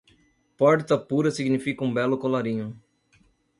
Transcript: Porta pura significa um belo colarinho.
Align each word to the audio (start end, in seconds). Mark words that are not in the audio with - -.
Porta 0.57 0.97
pura 0.97 1.29
significa 1.29 1.83
um 1.85 1.93
belo 1.93 2.17
colarinho. 2.17 2.75